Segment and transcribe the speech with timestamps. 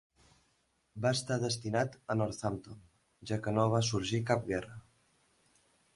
[1.05, 2.81] Va estar destinat a Northampton,
[3.33, 4.79] ja que no va sorgir cap guerra.